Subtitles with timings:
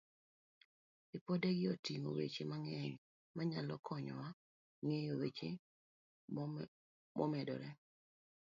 [1.11, 2.93] Ripodegi oting'o weche mang'eny
[3.35, 4.27] manyalo konyowa
[4.85, 5.49] ng'eyo weche
[7.17, 7.69] momedore.